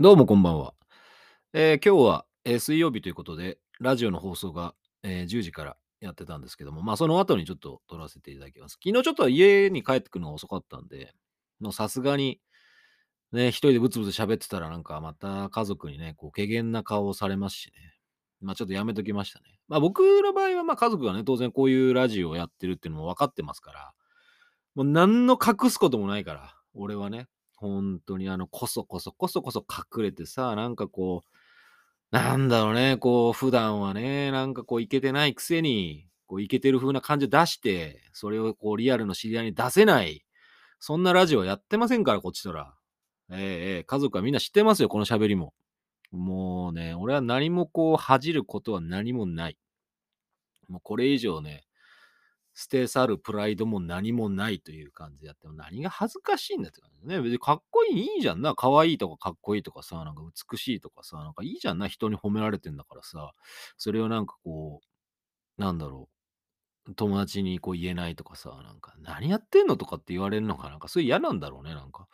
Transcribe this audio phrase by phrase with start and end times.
[0.00, 0.74] どうもこんばんは。
[1.52, 4.74] えー今日は、えー水曜日ということで、ラジオの放送が、
[5.04, 8.72] えー10時からやってたんですけども、まあその後にちょっと撮らせていただきます。
[8.84, 11.14] 昨日ちょっと家に帰ってくるのが遅かったんで、
[11.60, 12.40] もうさすがに
[13.30, 17.72] ね、一人でブツブツ喋ってたらなんかまた家族にね、こう、怪げな顔をされますしね。
[18.40, 19.60] まあちょっとやめときましたね。
[19.68, 23.92] まあ僕の場合はまあ家族がね、当然こういうラジオをやってるっていうのも分かってますから、
[24.74, 29.64] もう何の隠すこともないから、俺はね、本当にあの、こそこそこそこそ
[29.96, 31.36] 隠れてさ、なんかこう、
[32.16, 40.24] なんだろうね、こう、普段はね、なんかこう、イケてないくせに、こう、イケてる風な感じを出して、それをこう、リアルの知り合いに出せない、
[40.80, 42.74] そんなラジオやってませんから、こっちとら。
[43.30, 45.54] ええええ、家族はみんな知ってますよ、この喋りも。
[46.12, 49.58] もうね、俺は何もこう、恥じることは何もない。
[50.68, 51.64] もうこれ以上ね、
[52.54, 57.20] 捨て去るプライドも何もないという感じでやっても何が恥ずかしいんだって感じね。
[57.20, 58.54] 別にかっこいい、いいじゃんな。
[58.54, 61.88] 可愛いとかかっこいいとかさ、なんか美しいとかさ、なんかいいじゃんな。
[61.88, 63.32] 人に褒められてんだからさ、
[63.76, 64.80] それをなんかこ
[65.58, 66.08] う、なんだろ
[66.86, 72.08] う、友達にこう言えないとかさ、なんか何やってんのとかって言われるのかなんかそれ嫌なんだろうね、なんか。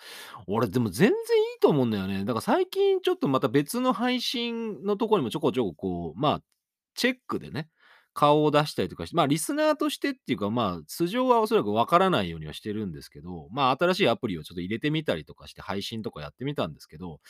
[0.46, 1.16] 俺でも全然い
[1.56, 2.20] いと思うんだよね。
[2.24, 6.42] だから最近ちょっとまた別の配信のとこにもちょこちょここう、まあ、
[6.94, 7.68] チェックでね、
[8.12, 17.20] 顔を出したりとかして、まあ、リスナーとしてっていうか、まあ、素性はおそらくわからないようにはしてるんですけど、まあ、新しいアプリをちょっと入れてみたりとかして配信とかやってみたんですけど、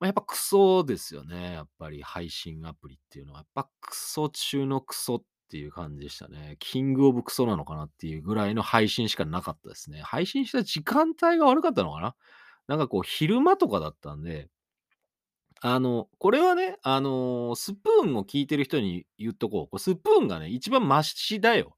[0.00, 1.52] まあ、やっぱクソですよね。
[1.52, 3.40] やっぱり配信アプリっていうのは。
[3.40, 6.56] やっぱクソ中のクソっていう感じでしたね。
[6.58, 10.00] キングオブクソなのかなっていうぐらいの配信しかなかったですね。
[10.00, 12.14] 配信した時間帯が悪かったのかな
[12.66, 14.48] なんかこう、昼間とかだったんで、
[15.62, 19.68] あの、これはね、あの、スプーンを聞いてる人に言っとこう。
[19.68, 21.76] これスプーンがね、一番マシだよ。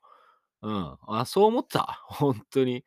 [0.63, 0.97] うん。
[1.09, 2.01] あ、そう思った。
[2.09, 2.85] 本当に。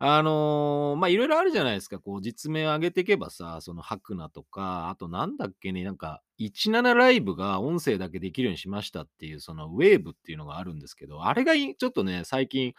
[0.00, 2.00] あの、ま、いろいろあるじゃないですか。
[2.00, 12.74] こう、実名を挙げていけばさ、その、ハクナとか、あとなんだっけね、なんか、17ライブが音声だけできるようにしましたっていう、その、ウェーブっていうのがあるんですけど、あれがいちょっとね、最近、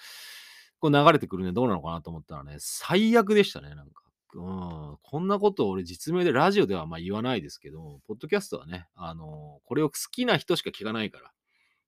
[0.79, 4.04] こう流れてくるね、どうなのかなと思ったらね、最悪でしたね、なんか。
[4.35, 11.31] うん、こんなことを俺実名でラジオではま言わないですけど、ポッドキャストはね、あの、これを好きな人しか聞かないから。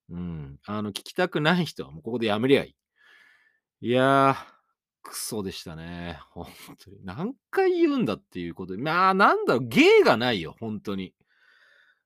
[0.09, 0.59] うん。
[0.66, 2.75] あの、聞きたくない人はもうここでやめりゃい
[3.81, 3.88] い。
[3.90, 4.36] いやー、
[5.03, 6.19] クソでしたね。
[6.31, 6.47] 本
[6.84, 6.97] 当に。
[7.03, 8.81] 何回言うんだっていうことで。
[8.81, 11.13] まあ、なんだろう、芸がないよ、本当に。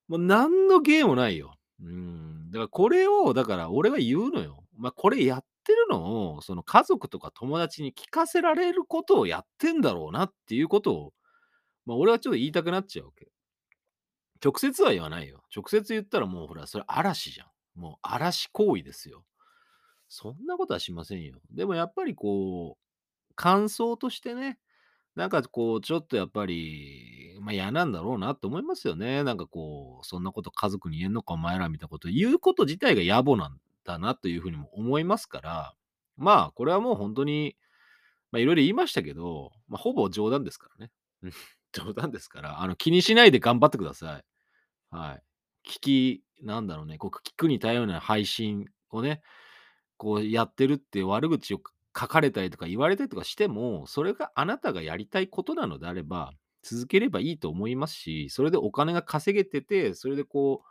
[0.07, 1.55] もう何の芸もないよ。
[1.83, 2.51] うん。
[2.51, 4.63] だからこれを、だから俺は言うのよ。
[4.75, 11.13] まあ、これやっってるのを、その家族とか友達に聞かせられることをやってんだろうなっていうことを、
[11.85, 13.27] まあ、俺はちょっと言いたくなっちゃうわけ。
[14.43, 15.43] 直接は言わないよ。
[15.55, 17.79] 直接言ったらもうほら、それ嵐じゃん。
[17.79, 19.23] もう嵐行為ですよ。
[20.09, 21.39] そんなことはしませんよ。
[21.51, 24.57] でもやっぱりこう、感想としてね、
[25.15, 29.23] なんかこう、ちょっとやっぱり、まあ嫌なんだろうなって思いますよね。
[29.23, 35.75] なんかこう、そんなこと家族に言えんのかお前らみたいなこと言うこと自体が野暮なんだなというふうにも思いますから、
[36.17, 37.55] まあこれはもう本当に、
[38.31, 40.91] まあいろいろ言いましたけど、まあほぼ冗談ですからね。
[41.73, 44.25] 冗談ですから、あの気にしないで頑張ってください。
[44.91, 45.23] はい。
[45.69, 49.21] 聞き、なんだろうね、こう聞くに耐えような配信をね、
[49.97, 51.61] こうやってるって悪口を
[51.97, 60.67] 書かれたりとか言われたりとかしても、それがあなたがやりたいことなのであれば、続ければいいと思いますし、それでお金が稼げてて、それでこう、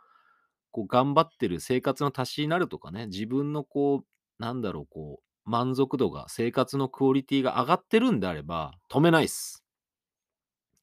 [0.71, 4.05] こう頑張ってる生活の足しになるとかね、自分のこう、
[4.41, 9.63] なんだろう、こう、満足度が、生活のクオリティが上がってるんであれば、止めないっす。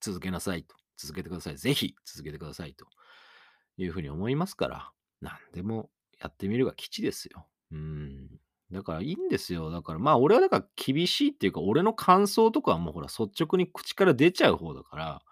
[0.00, 0.76] 続けなさいと。
[0.96, 1.56] 続けてください。
[1.56, 2.86] ぜひ続けてくださいと
[3.76, 4.90] いうふうに思いますから、
[5.20, 5.90] 何でも
[6.20, 7.46] やってみるが吉ですよ。
[7.70, 8.28] うん。
[8.72, 9.70] だからいいんですよ。
[9.70, 15.22] だからまあ俺はだから厳しいっていうか、俺の感想とかはもうほら率直に口から出ちゃう方だから、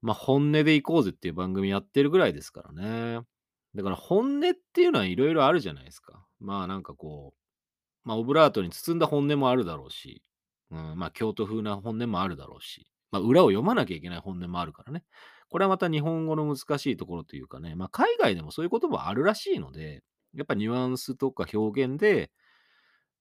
[0.00, 2.72] まあ本音でいこうぜっていう番組やってるぐらいですから
[3.18, 3.26] ね。
[3.74, 6.24] だから本音っていうのはいろいろあるじゃないですか。
[6.40, 10.22] まあなんかこう、まあオブラートに包んだ本音もあるだろうし、
[10.70, 15.04] うん、まあ京都風な本音もあるだろうし、まあ裏を読まなきゃいけない本音もあるからね。
[15.48, 20.02] これはまた日本語の難しいところというかね、まあ海外でもそういう言葉あるらしいので、
[20.34, 22.30] やっぱニュアンスとか表現で、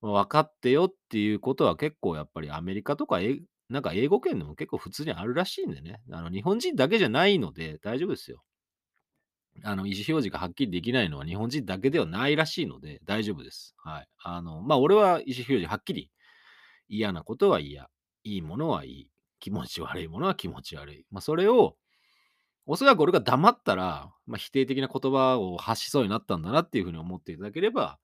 [0.02, 3.40] まあ分かってよっていうことは結構やっぱりアメリカとかえ
[3.70, 6.02] なんか英語圏でも結構普通にあるらしいんでね。
[6.12, 8.44] あの日本人だけじゃないので大丈夫ですよ。
[9.64, 13.76] あの意思表示がはっきりできないのは日本人だけではないらしいので大丈夫です。
[13.78, 14.08] はい。
[14.24, 16.12] あの、まあ俺は意思表示はっきり
[16.90, 17.90] 嫌なことは嫌、
[18.24, 19.10] いいものはいい、
[19.40, 21.06] 気持ち悪いものは気持ち悪い。
[21.12, 21.76] まあそれを
[22.66, 28.00] おそらく俺が黙ったら、まあ、否定的な言葉を発しそうになったんだなっていうふうに思っていただければ、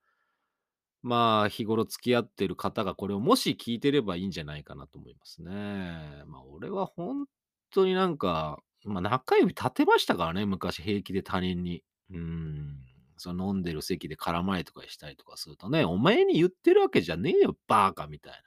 [1.02, 6.24] まあ、日頃付き合ってる方がこれをもし聞いてればいいんじゃないかなと思いますね。
[6.28, 7.26] まあ、俺は本
[7.72, 11.84] 当になんか、ま、中指立てましたからね、昔平気で他人に。
[12.12, 12.78] うん。
[13.18, 18.40] その飲んでる席で空回りとかしたりとかするとね、お前に言ってるわけじゃねえよ、バーカみたいな。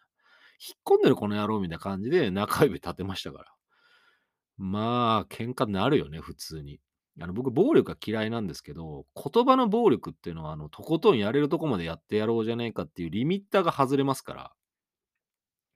[0.67, 3.53] 引っ込んでるこの野郎みたいな感じで中指立てましたから。
[4.59, 6.81] まあ、喧嘩になるよね、普通に。
[7.21, 14.53] あの、僕、暴力が嫌いなんですけど、言葉の暴力っていうのは、あの、とことんやれるとこまでやってやろうじゃねえかっていうリミッターが外れますから。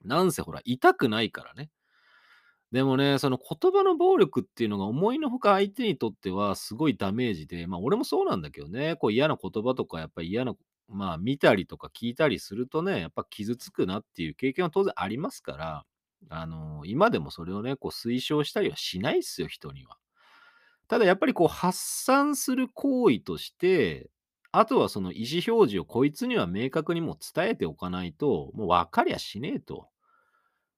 [0.03, 1.69] なんせほら、痛くないからね。
[2.71, 10.53] でもね、その言葉の暴力っていうのが思いのほか相手にとってはすごいダメージで、まあ俺もそうなんだけどね、こう嫌な言葉とかやっぱり嫌な、
[10.89, 15.85] まあ見たりとか聞いたりするとね、やっぱ傷つくなっていう経験は当然ありますから、
[16.29, 19.97] あの今でもそれをね、こう推奨したりはしないっすよ、人には。
[20.87, 24.09] ただやっぱりこう発散する行為として、
[24.51, 29.89] あとはその意思表示をこいつには明確にもう伝えておかないと、もう分かりゃしねえと。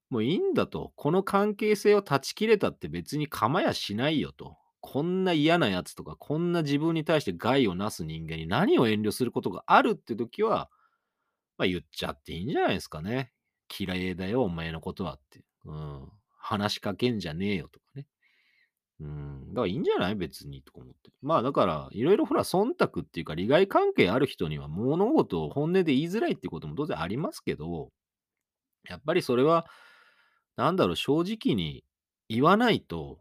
[0.09, 0.91] もういいんだと。
[0.95, 4.57] この関係性を断ち切れたって別に構やしないよと。
[4.81, 10.69] こんな嫌なやつとか、こんな自分に対して害をなす人間に何を遠慮することがあるって時は、
[11.57, 13.31] まあ言っちゃっていいんじゃないですかね。
[13.77, 15.43] 嫌いだよ、お前のことはって。
[15.65, 16.09] うん。
[16.39, 18.07] 話しかけんじゃねえよとかね。
[19.01, 19.49] うん。
[19.49, 20.15] だからいいんじゃない？
[20.15, 21.11] 別にとか思って。
[21.21, 27.91] まあだから、いろいろほら、忖度っていうか利害関係ある人には物事を本音で言いづらいってことも当然ありますけど、
[28.87, 29.67] やっぱりそれは、
[30.59, 31.85] なんだろう、正直に
[32.27, 33.19] 言わないと、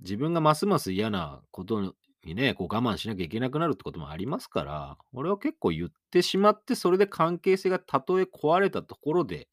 [0.00, 1.94] 自分がますます嫌なこと
[2.24, 9.48] にね、こう我慢しなきゃいけなくなるってこともありますから、俺は結構言ってしまって、それで関係性がたとえ壊れたところで、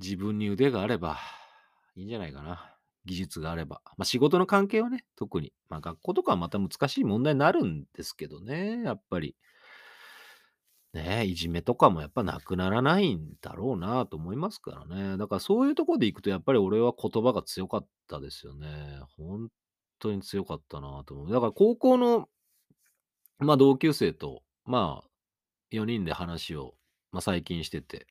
[0.00, 1.16] 自分に腕があれば
[1.94, 2.74] いいんじゃないかな。
[3.04, 3.80] 技術があれば。
[3.96, 5.52] まあ仕事の関係はね、特に。
[5.68, 9.36] まあ学校とかはまた難しい問題になるんですけどね、やっぱり。
[10.96, 15.18] ね、いじめとかもやっぱなくならないんだろうなと思いますからね。
[15.18, 18.68] だからそういうとこで行くとやっぱり俺は言葉が強かったですよね。
[19.16, 19.48] 本
[19.98, 21.32] 当に強かったなと思う。
[21.32, 22.28] だから高校の、
[23.38, 25.08] まあ同級生と、まあ
[25.70, 26.74] 4人で話を、
[27.12, 28.06] まあ最近してて、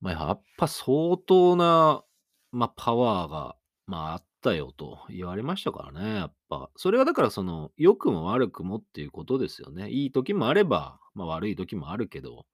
[0.00, 2.04] まあやっぱ相当な、
[2.50, 6.70] まあパワーが、まああったよと言われましたからね、やっぱ。
[6.76, 9.90] それはだからその、良くも悪くもっていうことですよね。
[9.90, 12.46] いい時もあれば、まあ悪い時もあるけど、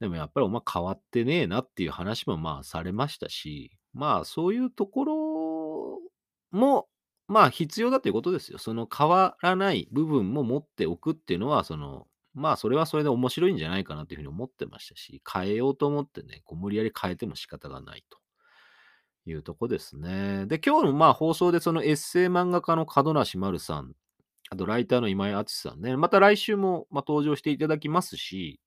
[0.00, 6.00] でもやっぱりお前変わってねえなっていう話もまあされましたし、まあそういうところ
[6.52, 6.88] も、
[7.28, 8.58] まあ必要だということですよ。
[8.58, 18.19] その変わらない部分も持っておくっていうのは、その、まあそれはそれで面白いんじゃないかなというふうに思ってましたし、変えようと思ってね、こう無理やり変えても仕方がないと。
[19.26, 20.46] いうとこですね。
[20.46, 23.92] で、今日のまあ放送でそのエッセイ漫画家の門梨丸さん、
[24.50, 28.60] あとライターの今井敦さんね、また来週もまあ登場していただきますし、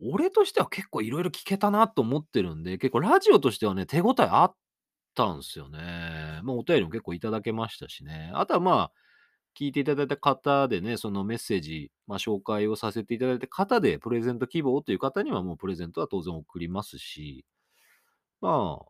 [0.00, 4.54] 俺としては結構いろいろ聞けたなと思ってるんで、結構ラジオとしてはね、手応えあっ
[5.14, 6.40] たんですよね。
[6.42, 8.30] まあお便りも結構いただけましたしね。
[8.34, 8.92] あとはまあ、
[9.58, 17.46] 聞いていただいた方でね、そのメッセージ、まあ、紹介をさせていただいた方で、プレゼント希望という方にはもうプレゼントは当然送りますし、
[18.42, 18.86] まあ、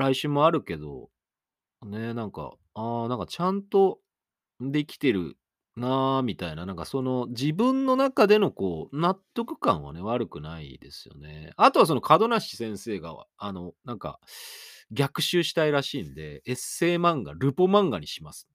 [0.00, 1.10] 来週もあるけど、
[1.86, 4.00] ね、なんか、ああ、なんかちゃんと
[4.60, 5.36] できてる
[5.76, 11.52] なあみたいな、なんかその自分の中でのこう、納得感はね、悪くないですよね。
[11.56, 14.20] あとはその門梨先生が、あの、なんか、
[14.90, 18.48] 逆襲したいらしいんで、エッセイ漫画、ルポ漫画にします。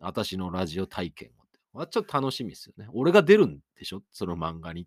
[0.00, 1.30] 私のラジオ体験
[1.74, 1.86] を。
[1.86, 2.88] ちょっと楽しみですよね。
[2.92, 4.02] 俺が出るんでしょ？
[4.12, 4.86] その漫画にっ。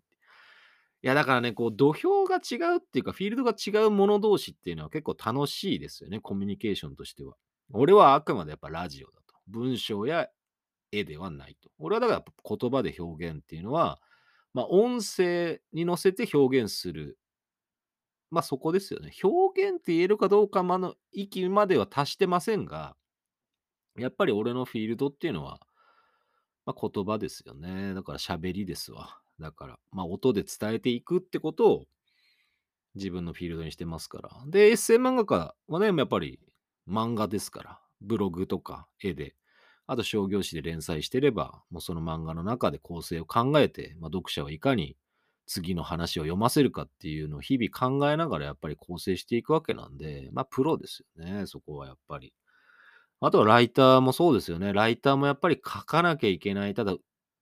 [1.04, 7.34] いや、だからね、こう、土俵が違うっていうか、フィールドが違う者同士っていうのは結構楽しいですよね、コミュニケーションとしては。
[7.72, 9.34] 俺はあくまでやっぱラジオだと。
[9.46, 10.30] 文章や
[10.92, 11.68] 絵ではないと。
[11.78, 14.00] 俺はだから言葉で表現っていうのは、
[14.54, 17.18] まあ、音声に乗せて表現する。
[18.30, 19.12] まあ、そこですよね。
[19.22, 22.96] 表現って言えるかどうかまの域までは達してませんが、
[23.98, 25.60] やっぱり俺のフィールドっていうのは、
[26.64, 27.92] まあ、言葉ですよね。
[27.92, 29.20] だから喋りですわ。
[29.40, 31.84] だから、まあ、音で伝えていくってことを
[32.94, 34.30] 自分のフィールドにしてますから。
[34.46, 36.38] で、エッセイ漫画家はね、やっぱり
[36.88, 39.34] 漫画ですから、ブログとか絵で、
[39.86, 44.96] あと商業誌で連載してれば、もうその漫画の中で構成を考えて、まあ、読者はいかに
[45.46, 52.32] 次の話を読ませるかっていうのを日々考えながらやっぱり構成していくわけなんで、まあプロですよね、そこはやっぱり。
[53.20, 54.72] あとはライターもそうですよね。
[54.72, 56.74] ライターもやっぱり書かなきゃいけない。
[56.74, 56.94] ただ、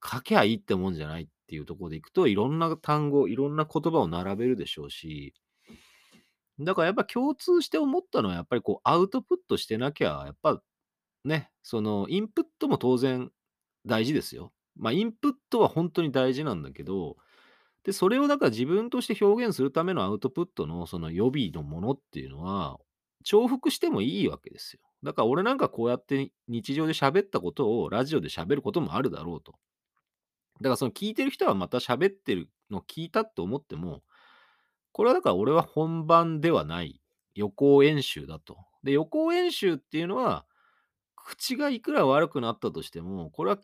[0.04, 5.34] 書けばいいってもんじゃないっていうところでいくと、いろんな単語、いろんな言葉を並べるでしょうし、
[6.58, 10.62] だからやっぱ共通して思ったのは、やっぱりこうアウトプットしてなきゃ、やっぱ
[11.26, 13.30] ね、そのインプットも当然
[13.84, 14.50] 大事ですよ。
[14.76, 17.18] まあインプットは本当に大事なんだけど、
[17.84, 22.78] で、それをだから自分として表現するためのアウトプットのその予備のものっていうのは、
[23.24, 24.80] 重複してもいいわけですよ。
[25.02, 29.58] だから俺なんかこうやって日常で喋ったことをラジオで喋ることもあるだろうと。
[30.62, 34.02] だからその聞いてる人はまた喋ってるの聞いたと思っても、
[34.92, 37.00] これはだから俺は本番ではない
[37.34, 38.58] 予行演習だと。
[38.84, 40.46] で、予行演習っていうのは、
[41.16, 43.62] 口がいくら悪くなったとしても、これは聞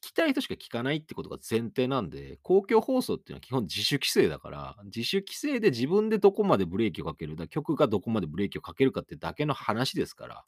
[0.00, 10.44] きたい人しか聞かないってことが前提なんで、公共放送っていうのは基本自主規制だから、自主規制で自分でどこまでブレーキをかける、だから局がどこまでブレーキをかけるかってだけの話ですから。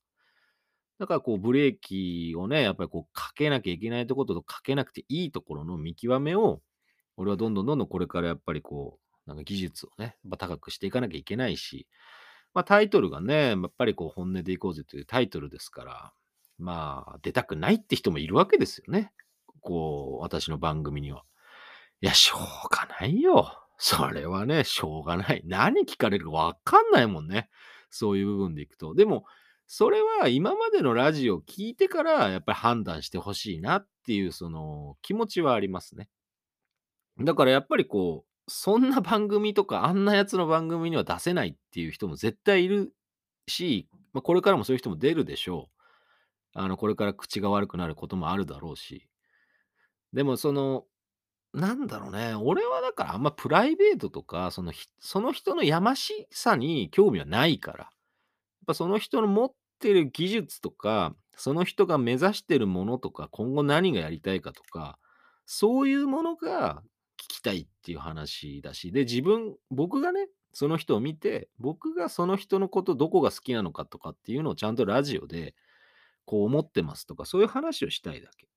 [0.99, 6.62] だからこうブレーキをね、やっぱりこうかけなきゃいけないところとかけなくていいところの見極めを、
[7.17, 11.87] 俺はどんどんどんどんこれからやっぱりこう、なんか技術をね、やっぱ高くしていかなきゃいけないし、
[12.55, 16.12] まあタイトルがね、やっぱりこう本音でいこうぜというタイトルですから、
[16.59, 19.12] まあ出たくないって人もいるわけですよね。
[19.61, 21.25] こう、私の番組には。
[22.00, 23.53] いや、しょうがないよ。
[23.79, 25.43] それはね、しょうがない。
[25.45, 27.50] 何聞かれるかわかんないもんね。
[27.91, 28.95] そういう部分でいくと。
[28.95, 29.25] でも、
[29.66, 36.08] それは今までのラジオを聞いてからやっぱり判断してほしいなっていうその気持ちはありますね。
[37.20, 42.92] だからやっぱりこう、そんな番組とかあんなやつの番組には出せないっていう人も絶対いる
[43.49, 45.68] し、まあ、これからもそういう人も出るでしょ
[46.54, 46.58] う。
[46.58, 49.08] あの、これから口が悪くなることもあるだろうし。
[50.12, 50.85] でもその、
[51.52, 57.90] なんだろうね、俺はだからあんまプライベートとか、そのその人のやましさに興味はないから。
[58.66, 64.99] ぱその人の持ってる技術とか、その人が目指してるものとか、今後何がやりたいかとか、
[65.44, 66.82] そういうものが
[67.16, 75.54] 聞きたいっていう話だし、で、自分、僕がね、その人を見て、僕がその人のことどこが好きなのかとかっていうのをちゃんとラジオで、
[76.25, 78.49] こう思ってますとか、そういう話をしたいだけ。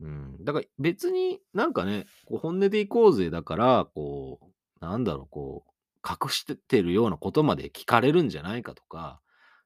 [0.00, 0.44] うん。
[0.44, 5.71] だから別になんかね、こう本音でいこうぜだから、こう、なんだろう、こう、
[6.08, 9.20] 隠しててるようなことまで聞かれるんじゃないかとか、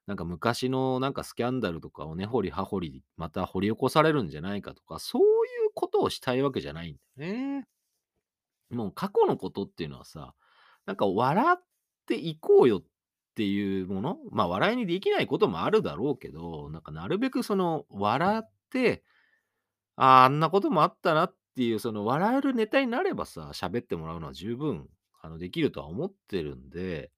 [0.06, 5.24] なんか昔のなんかスキャンダルとかを根掘り葉掘りまた掘り起こされるんじゃないかとか、そうい
[5.68, 7.66] うことをしたいわけじゃないんだよね。
[8.70, 10.34] もう過去のことっていうのはさ、
[10.86, 11.62] なんか笑っ
[12.06, 12.82] ていこうよっ
[13.34, 19.04] ていうもの、まあ笑いにできないこともあるだろうけど、なんかなるべくその笑って、
[19.96, 24.88] ああ、あんなこともあったなっていう、その笑えるネタになればさ、喋ってもらうのは十分、
[25.26, 27.10] あの、できるとは思ってるんで、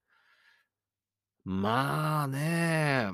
[1.45, 3.11] まあね、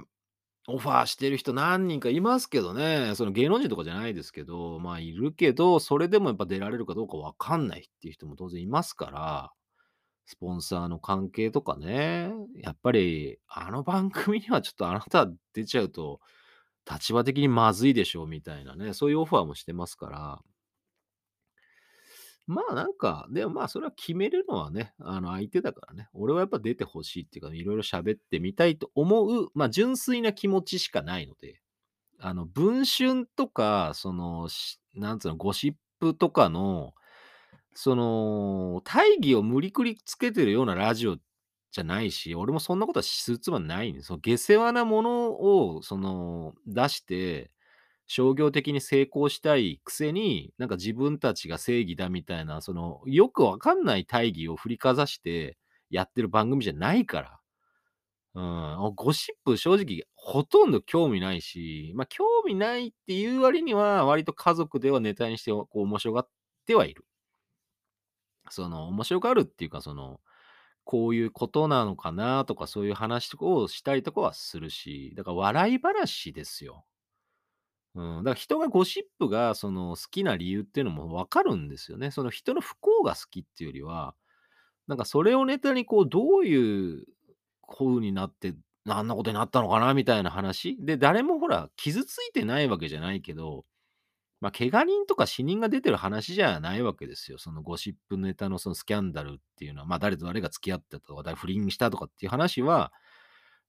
[0.68, 9.52] オファーしてる人何人かいますけどね、その芸能人とかじゃないですけど、まあいるけど、それでもやっぱ出られるかどうかわかんないっていう人も当然いますから、
[10.26, 16.20] スポンサーの関係とかね、やっぱりあの番組にはちょっとあなた出ちゃうと、
[16.90, 20.42] 立場的にまずいでしょうみたいなね、そういうオファーもしてますから、
[22.48, 31.60] まあなんか、でもまあそれは決めるのはね、あの相手だからね、俺はやっぱ出てほしいっていうか、いろいろ喋ってみたいと思う、まあ純粋な気持ちしかないので、
[32.20, 34.50] あの文春とか、その、
[34.96, 36.94] なんつうの、ゴシップとかの、
[37.74, 41.18] その、大義を無理くりつけてるようなラジオ
[41.72, 44.08] じゃないし、俺もそんなことはするつもりないんです。
[44.08, 45.32] その下世話なもの
[45.76, 47.52] を、その、出して、
[48.08, 55.58] 商業的に成功したいくせに、なんか自分たちが正義だみたいな、その、よくわかんない大義を振りかざして
[55.90, 57.40] やってる番組じゃないから。
[58.36, 58.42] う
[58.92, 66.30] ん、ゴシップ正直ほとんど興味ないし、まあ興味ないっていう割には割と家族ではネタにしてこう面白がっ
[66.66, 67.06] てはいる。
[68.50, 70.20] その面白がるっていうかその、
[70.84, 76.86] こういうことなのかなとかそういう話をしたりとかはするし、だから笑い話ですよ。
[77.96, 82.12] うん、だから人がゴシップがその好きな理由っていうのもわかるんですよね。
[82.12, 84.16] その人の不幸が好きっていうよりは、
[84.88, 87.06] なんかそれをネタにこうどういう
[87.68, 88.54] 風になって、
[88.88, 90.78] あんなことになったのかなみたいな話。
[90.80, 93.66] で、誰もほら傷ついてないわけじゃないけど、
[94.42, 97.38] まあ、怪我人とか死人が出てる話じゃないわけですよ。
[97.38, 102.92] そのゴシップネタのそのスキャンダルっていうのは、まあ誰と誰が付き合ってたとか、誰不倫したとかっていう話は、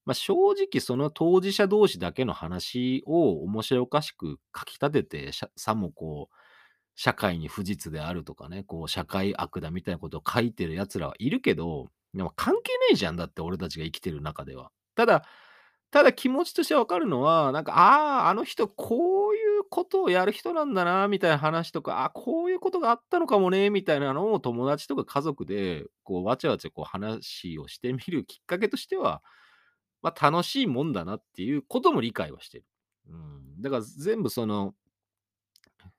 [0.07, 6.35] まあ正直その当事者同士だけの話を面白おかしく書き立てて、さもこう、
[6.95, 14.71] 社会に不実であるとかね、こう社会悪だみたいなことを書いてる奴らはいるけど、でも関係ねえじゃんだって俺たちが生きてる中では。
[14.95, 15.25] ただ、
[15.91, 29.21] ただ気持ちとしてわかるのは、なんか、ああ、あの人こういうことをやる人なんだな、みたいな話とか、あこういうことがあったのかもね、みたいなのを友達とか家族で、こう、わちゃわちゃこう話をしてみるきっかけとしては、
[30.01, 32.65] まあ楽しいもんだなっていうことも理解はしてる。
[33.09, 33.61] うん。
[33.61, 34.73] だから全部その、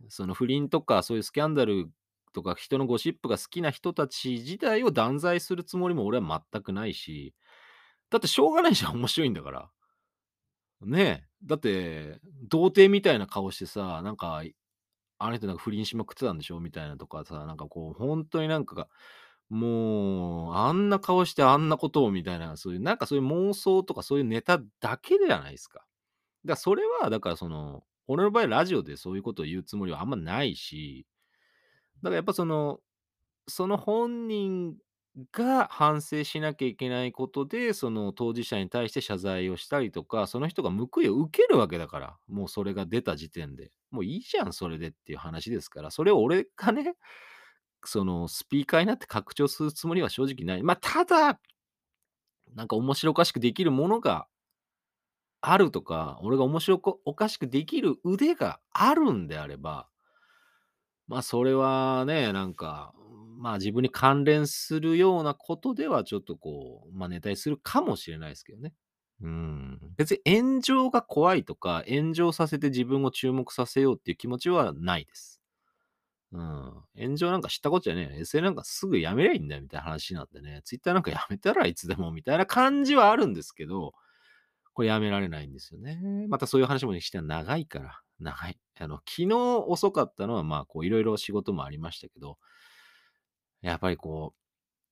[0.09, 1.91] その不倫とかそういうスキャンダル
[2.33, 7.35] とか人のゴシップが好きな人たち自体を断罪するつもりも俺は全くないし、
[8.11, 9.71] だってしょうがないじゃん、面白いんだから。
[10.81, 14.43] ねえ、だって、童貞みたいな顔してさ、なんか、
[15.19, 18.89] あの人なんか不倫しまくってたんでしょみたいなとかさ、なんかこう、ほんとになんかが、
[19.51, 25.81] もう、あんな顔してあんなことをみたいな、そういうなんかそういう妄想とかそういうネタだけじゃないですか。
[25.81, 25.87] だか
[26.55, 31.07] ら、それはだからその、俺の場合ラジオでそういうことを言うつもりはあんまないし、
[32.03, 32.81] だからやっぱその、
[33.49, 34.77] その本人
[35.33, 43.73] が反省しなきゃいけないことで、その当事者に対して謝罪をしたりとか、その人が報いを受けるわけだから、もうそれが出た時点で。
[43.91, 46.95] もういいじゃん、それでっていう話ですから、それを俺がね、
[47.85, 50.63] そのスピーカーになって拡張するつもりは正直ない。
[50.63, 51.41] ま、ただ
[52.55, 54.27] なんか面白おかしくできるものが
[55.41, 59.89] あるとか、俺が面白おかしくできる腕があるんであれば
[61.09, 62.93] まあ、それはね、なんか、
[63.39, 68.75] まあ、自分に関連するようなことではちょっとこう、まあ、ネタにするかもしれないですけどね。
[69.23, 69.81] うん。
[69.97, 75.38] 別に炎上が怖いとか、炎上させて自分を注目させようっていう気持ちはないです。
[76.33, 76.73] うん。
[76.99, 83.93] 炎上なんか知ったこっちゃねえ、SN なんかすぐ辞めりゃいいんだよみたいな話なんでね、Twitter なんか辞めたらいつでもみたいな感じはあるんですけど、
[84.75, 85.99] これ辞められないんですよね。
[86.29, 88.59] またそういう話もにしては長いから、長い。
[88.79, 89.35] あの、昨日
[89.67, 92.39] 遅かったのは、まあ、こう色々仕事もありましたけど
[93.61, 94.35] やっぱりこ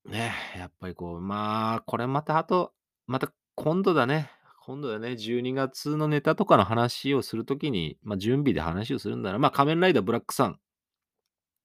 [0.05, 2.73] う、ね、やっぱりこう、まあ、これまたあと、
[3.07, 4.31] また今度だね。
[4.65, 10.59] 今度だね、12月のネタとかの話をする時に、まあ、準備で話をするんなら、ま、仮面ライダーブラックさん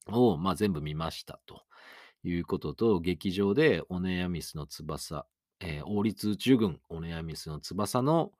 [0.08, 1.64] を、ま、全部見ましたと
[2.24, 5.28] いうことと、劇場でオネアミスの翼、
[5.62, 8.32] え、王立宇宙軍オネアミスの翼の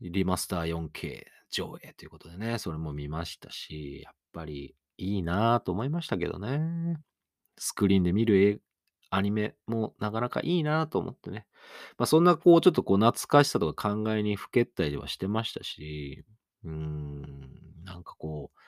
[0.00, 6.98] リマスター 4K 上映ということでね、それも見ましたし、やっぱりいいなと思いましたけどね。
[7.58, 8.62] スクリーンで見る
[9.10, 11.46] アニメもなかなかいいなと思ってね。
[11.98, 16.24] ま、そんなこうちょっとこう懐かしさとか考えにふけったりはしてましたし、
[16.64, 17.22] うーん、
[17.84, 18.58] なんかこう、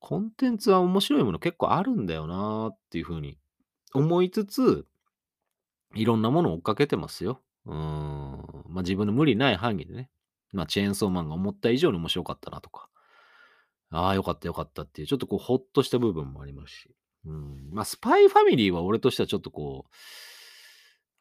[0.00, 3.38] コンテンツは面白いもの結構あるんだよなーっていう風に
[3.94, 4.86] 思いつつ
[5.94, 7.40] いろんなものを追っかけてますよ。
[7.66, 7.74] うん、
[8.68, 10.08] ま、自分の無理ない範囲でね。
[10.52, 12.88] ま、チェーンソーマンが思った以上に面白かったなとか。
[13.90, 16.94] ああ、良かった良かったっていう、ちょっとこうほっとした部分もありますし。
[17.26, 19.90] うん、ま、スパイファミリーは俺としてはちょっとこう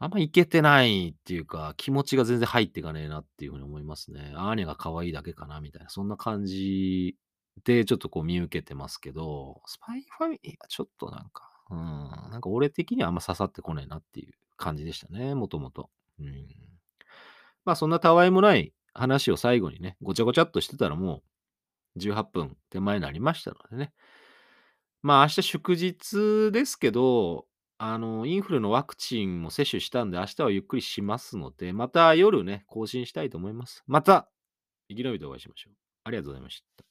[0.02, 4.32] あんまいけてないっていうか、気持ちが全然入っていかねえなっていう風に思いますね。
[4.36, 7.18] アーニャが可愛いだけかなみたいな、そんな感じ
[7.64, 15.90] でちょっとこう見受けてますけど、スパイファミリーはちょっとなんか、うん、なんか俺的にはあんま刺さってこねえなっていう感じでしたね、もともと。
[16.20, 16.48] うん。
[17.66, 21.22] まあ、そんなたわいもない話を最後にね、ごちゃごちゃっとしてたらも
[21.96, 23.94] う18分手前になりましたのでね。
[25.02, 27.46] まあ、明日祝日ですけど、
[27.78, 33.84] あの、インフルのワクチンも接種したんで、明日はゆっくりしますので、また夜ね、更新したいと思います。
[33.88, 34.30] また、
[34.90, 35.74] 生き延びてお会いしましょう。
[36.04, 36.89] ありがとうございました。